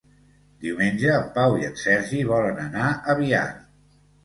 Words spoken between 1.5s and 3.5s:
i en Sergi volen anar a Biar.